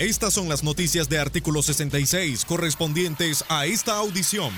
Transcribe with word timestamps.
Estas 0.00 0.32
son 0.32 0.48
las 0.48 0.64
noticias 0.64 1.10
de 1.10 1.18
artículo 1.18 1.62
66 1.62 2.46
correspondientes 2.46 3.44
a 3.50 3.66
esta 3.66 3.98
audición. 3.98 4.50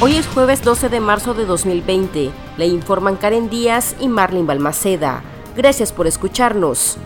Hoy 0.00 0.14
es 0.14 0.28
jueves 0.28 0.62
12 0.62 0.88
de 0.88 1.00
marzo 1.00 1.34
de 1.34 1.46
2020. 1.46 2.30
Le 2.58 2.66
informan 2.68 3.16
Karen 3.16 3.50
Díaz 3.50 3.96
y 3.98 4.06
Marlene 4.06 4.46
Balmaceda. 4.46 5.24
Gracias 5.56 5.92
por 5.92 6.06
escucharnos. 6.06 6.96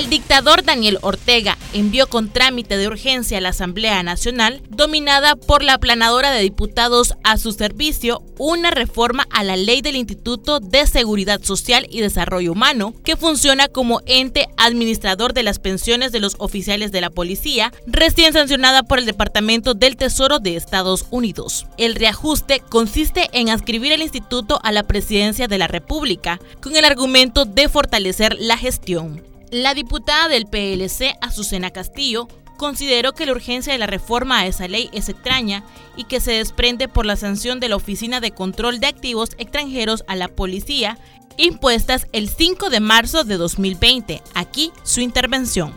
El 0.00 0.08
dictador 0.08 0.64
Daniel 0.64 0.96
Ortega 1.02 1.58
envió 1.74 2.08
con 2.08 2.30
trámite 2.30 2.78
de 2.78 2.86
urgencia 2.86 3.36
a 3.36 3.42
la 3.42 3.50
Asamblea 3.50 4.02
Nacional, 4.02 4.62
dominada 4.70 5.36
por 5.36 5.62
la 5.62 5.74
aplanadora 5.74 6.30
de 6.30 6.40
diputados 6.40 7.12
a 7.22 7.36
su 7.36 7.52
servicio, 7.52 8.22
una 8.38 8.70
reforma 8.70 9.26
a 9.28 9.44
la 9.44 9.56
ley 9.56 9.82
del 9.82 9.96
Instituto 9.96 10.58
de 10.58 10.86
Seguridad 10.86 11.42
Social 11.42 11.86
y 11.90 12.00
Desarrollo 12.00 12.52
Humano, 12.52 12.94
que 13.04 13.18
funciona 13.18 13.68
como 13.68 14.00
ente 14.06 14.48
administrador 14.56 15.34
de 15.34 15.42
las 15.42 15.58
pensiones 15.58 16.12
de 16.12 16.20
los 16.20 16.34
oficiales 16.38 16.92
de 16.92 17.02
la 17.02 17.10
policía, 17.10 17.70
recién 17.86 18.32
sancionada 18.32 18.82
por 18.84 19.00
el 19.00 19.04
Departamento 19.04 19.74
del 19.74 19.98
Tesoro 19.98 20.38
de 20.38 20.56
Estados 20.56 21.04
Unidos. 21.10 21.66
El 21.76 21.94
reajuste 21.94 22.62
consiste 22.70 23.28
en 23.34 23.50
adscribir 23.50 23.92
el 23.92 24.00
instituto 24.00 24.60
a 24.62 24.72
la 24.72 24.84
presidencia 24.84 25.46
de 25.46 25.58
la 25.58 25.66
República, 25.66 26.40
con 26.62 26.74
el 26.74 26.86
argumento 26.86 27.44
de 27.44 27.68
fortalecer 27.68 28.38
la 28.40 28.56
gestión. 28.56 29.28
La 29.50 29.74
diputada 29.74 30.28
del 30.28 30.46
PLC, 30.46 31.16
Azucena 31.20 31.70
Castillo, 31.70 32.28
consideró 32.56 33.14
que 33.14 33.26
la 33.26 33.32
urgencia 33.32 33.72
de 33.72 33.80
la 33.80 33.88
reforma 33.88 34.38
a 34.38 34.46
esa 34.46 34.68
ley 34.68 34.88
es 34.92 35.08
extraña 35.08 35.64
y 35.96 36.04
que 36.04 36.20
se 36.20 36.30
desprende 36.32 36.86
por 36.86 37.04
la 37.04 37.16
sanción 37.16 37.58
de 37.58 37.68
la 37.68 37.74
Oficina 37.74 38.20
de 38.20 38.30
Control 38.30 38.78
de 38.78 38.86
Activos 38.86 39.30
Extranjeros 39.38 40.04
a 40.06 40.14
la 40.14 40.28
policía 40.28 40.98
impuestas 41.36 42.06
el 42.12 42.28
5 42.28 42.70
de 42.70 42.78
marzo 42.78 43.24
de 43.24 43.38
2020. 43.38 44.22
Aquí 44.34 44.72
su 44.84 45.00
intervención. 45.00 45.76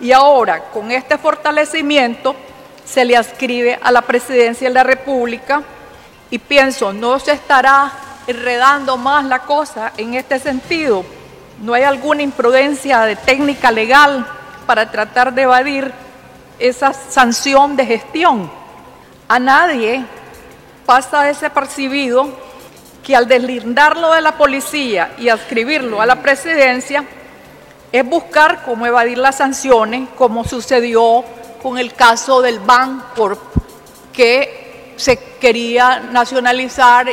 Y 0.00 0.12
ahora, 0.12 0.70
con 0.70 0.90
este 0.90 1.18
fortalecimiento, 1.18 2.34
se 2.86 3.04
le 3.04 3.18
ascribe 3.18 3.78
a 3.82 3.92
la 3.92 4.00
presidencia 4.00 4.68
de 4.68 4.74
la 4.74 4.82
República 4.82 5.62
y 6.30 6.38
pienso, 6.38 6.94
no 6.94 7.18
se 7.18 7.32
estará 7.32 7.92
enredando 8.26 8.96
más 8.96 9.26
la 9.26 9.40
cosa 9.40 9.92
en 9.98 10.14
este 10.14 10.38
sentido, 10.38 11.04
no 11.60 11.74
hay 11.74 11.82
alguna 11.82 12.22
imprudencia 12.22 13.00
de 13.02 13.16
técnica 13.16 13.70
legal 13.70 14.26
para 14.66 14.90
tratar 14.90 15.32
de 15.32 15.42
evadir 15.42 15.92
esa 16.58 16.92
sanción 16.92 17.76
de 17.76 17.86
gestión. 17.86 18.50
A 19.28 19.38
nadie 19.38 20.04
pasa 20.86 21.22
desapercibido 21.22 22.28
que 23.02 23.14
al 23.14 23.28
deslindarlo 23.28 24.12
de 24.12 24.22
la 24.22 24.36
policía 24.36 25.12
y 25.18 25.28
adscribirlo 25.28 26.00
a 26.00 26.06
la 26.06 26.22
presidencia, 26.22 27.04
es 27.92 28.04
buscar 28.04 28.64
cómo 28.64 28.86
evadir 28.86 29.18
las 29.18 29.36
sanciones, 29.36 30.08
como 30.16 30.42
sucedió 30.44 31.24
con 31.62 31.78
el 31.78 31.94
caso 31.94 32.42
del 32.42 32.58
Bancorp, 32.58 33.40
que 34.12 34.94
se 34.96 35.16
quería 35.38 36.00
nacionalizar. 36.00 37.06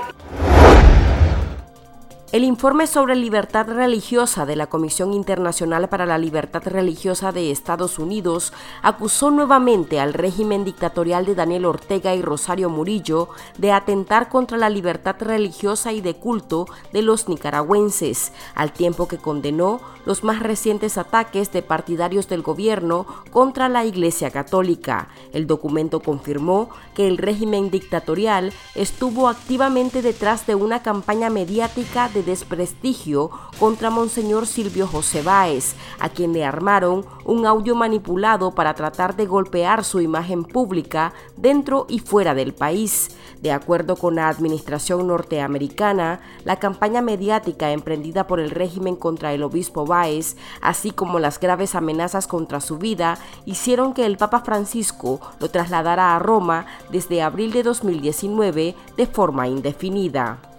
El 2.32 2.46
informe 2.46 2.88
sobre 2.88 3.18
libertad 3.18 3.68
religiosa 3.68 4.46
de 4.46 4.56
la 4.56 4.68
Comisión 4.68 5.12
Internacional 5.14 5.90
para 5.90 6.06
la 6.06 6.18
Libertad 6.18 6.64
Religiosa 6.64 7.34
de 7.34 7.52
Estados 7.52 8.00
Unidos 8.00 8.54
acusó 8.82 9.32
nuevamente 9.32 10.00
al 10.00 10.14
régimen 10.14 10.64
dictatorial 10.64 11.26
de 11.26 11.36
Daniel 11.36 11.66
Ortega 11.66 12.16
y 12.16 12.22
Rosario 12.22 12.70
Murillo 12.70 13.28
de 13.58 13.74
atentar 13.74 14.30
contra 14.30 14.58
la 14.58 14.70
libertad 14.70 15.18
religiosa 15.20 15.92
y 15.92 16.00
de 16.00 16.14
culto 16.14 16.68
de 16.94 17.02
los 17.02 17.28
nicaragüenses, 17.28 18.32
al 18.56 18.72
tiempo 18.72 19.10
que 19.10 19.18
condenó 19.18 19.82
los 20.06 20.24
más 20.24 20.40
recientes 20.40 20.98
ataques 20.98 21.52
de 21.52 21.62
partidarios 21.62 22.30
del 22.30 22.44
gobierno 22.44 23.08
contra 23.32 23.68
la 23.68 23.84
Iglesia 23.84 24.32
Católica. 24.32 25.10
El 25.34 25.48
documento 25.48 26.00
confirmó 26.00 26.70
que 26.96 27.10
el 27.10 27.18
régimen 27.18 27.70
dictatorial 27.72 28.54
estuvo 28.74 29.28
activamente 29.28 30.02
detrás 30.02 30.48
de 30.48 30.56
una 30.56 30.82
campaña 30.82 31.30
mediática 31.30 32.08
de 32.08 32.21
desprestigio 32.24 33.30
contra 33.60 33.90
Monseñor 33.90 34.48
Silvio 34.48 34.88
José 34.88 35.22
Báez, 35.22 35.76
a 36.00 36.10
quien 36.10 36.34
le 36.34 36.46
armaron 36.46 37.06
un 37.26 37.46
audio 37.46 37.76
manipulado 37.76 38.52
para 38.52 38.74
tratar 38.74 39.16
de 39.16 39.26
golpear 39.26 39.84
su 39.84 40.02
imagen 40.02 40.44
pública 40.44 41.14
dentro 41.38 41.86
y 41.90 42.00
fuera 42.00 42.34
del 42.34 42.54
país. 42.54 43.16
De 43.42 43.52
acuerdo 43.52 43.96
con 43.96 44.16
la 44.16 44.30
administración 44.30 45.08
norteamericana, 45.08 46.20
la 46.46 46.58
campaña 46.58 47.02
mediática 47.02 47.72
emprendida 47.72 48.28
por 48.28 48.40
el 48.40 48.52
régimen 48.52 48.96
contra 48.96 49.34
el 49.34 49.42
obispo 49.44 49.86
Báez, 49.86 50.38
así 50.62 50.92
como 50.92 51.20
las 51.20 51.40
graves 51.40 51.74
amenazas 51.74 52.28
contra 52.28 52.62
su 52.62 52.78
vida, 52.78 53.18
hicieron 53.46 53.94
que 53.94 54.06
el 54.06 54.18
Papa 54.18 54.42
Francisco 54.42 55.20
lo 55.40 55.50
trasladara 55.50 56.16
a 56.16 56.20
Roma 56.20 56.66
desde 56.90 57.22
abril 57.22 57.52
de 57.52 57.64
2019 57.64 58.76
de 58.96 59.08
forma 59.08 59.48
indefinida. 59.48 60.51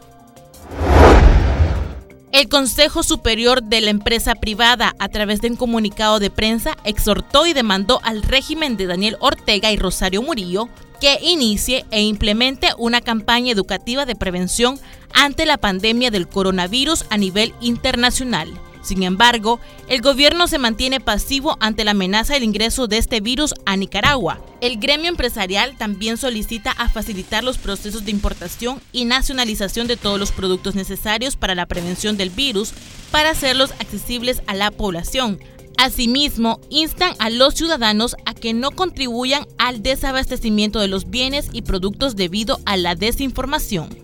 El 2.42 2.48
Consejo 2.48 3.04
Superior 3.04 3.62
de 3.62 3.80
la 3.80 3.90
Empresa 3.90 4.34
Privada, 4.34 4.96
a 4.98 5.08
través 5.08 5.40
de 5.40 5.48
un 5.48 5.54
comunicado 5.54 6.18
de 6.18 6.28
prensa, 6.28 6.76
exhortó 6.82 7.46
y 7.46 7.52
demandó 7.52 8.00
al 8.02 8.20
régimen 8.20 8.76
de 8.76 8.86
Daniel 8.86 9.16
Ortega 9.20 9.70
y 9.70 9.76
Rosario 9.76 10.22
Murillo 10.22 10.68
que 11.00 11.20
inicie 11.22 11.84
e 11.92 12.02
implemente 12.02 12.70
una 12.78 13.00
campaña 13.00 13.52
educativa 13.52 14.06
de 14.06 14.16
prevención 14.16 14.80
ante 15.14 15.46
la 15.46 15.56
pandemia 15.56 16.10
del 16.10 16.26
coronavirus 16.26 17.04
a 17.10 17.16
nivel 17.16 17.54
internacional. 17.60 18.48
Sin 18.82 19.02
embargo, 19.02 19.60
el 19.88 20.00
gobierno 20.00 20.48
se 20.48 20.58
mantiene 20.58 21.00
pasivo 21.00 21.56
ante 21.60 21.84
la 21.84 21.92
amenaza 21.92 22.34
del 22.34 22.42
ingreso 22.42 22.88
de 22.88 22.98
este 22.98 23.20
virus 23.20 23.54
a 23.64 23.76
Nicaragua. 23.76 24.40
El 24.60 24.78
gremio 24.78 25.08
empresarial 25.08 25.76
también 25.76 26.16
solicita 26.16 26.72
a 26.72 26.88
facilitar 26.88 27.44
los 27.44 27.58
procesos 27.58 28.04
de 28.04 28.10
importación 28.10 28.80
y 28.92 29.04
nacionalización 29.04 29.86
de 29.86 29.96
todos 29.96 30.18
los 30.18 30.32
productos 30.32 30.74
necesarios 30.74 31.36
para 31.36 31.54
la 31.54 31.66
prevención 31.66 32.16
del 32.16 32.30
virus 32.30 32.72
para 33.10 33.30
hacerlos 33.30 33.72
accesibles 33.78 34.42
a 34.46 34.54
la 34.54 34.70
población. 34.70 35.38
Asimismo, 35.78 36.60
instan 36.70 37.14
a 37.18 37.30
los 37.30 37.54
ciudadanos 37.54 38.14
a 38.24 38.34
que 38.34 38.52
no 38.52 38.70
contribuyan 38.70 39.46
al 39.58 39.82
desabastecimiento 39.82 40.80
de 40.80 40.88
los 40.88 41.10
bienes 41.10 41.48
y 41.52 41.62
productos 41.62 42.14
debido 42.14 42.60
a 42.66 42.76
la 42.76 42.94
desinformación. 42.94 44.01